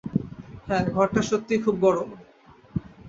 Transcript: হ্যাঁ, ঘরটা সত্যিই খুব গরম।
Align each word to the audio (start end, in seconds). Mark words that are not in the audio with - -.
হ্যাঁ, 0.67 0.83
ঘরটা 0.93 1.21
সত্যিই 1.21 1.63
খুব 1.65 1.75
গরম। 1.85 2.09